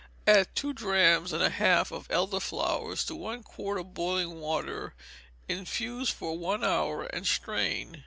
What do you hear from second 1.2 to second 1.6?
and a